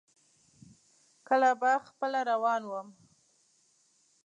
[1.27, 2.87] کله به خپله روان ووم.